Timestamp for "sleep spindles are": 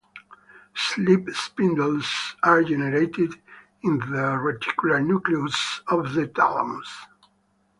0.73-2.63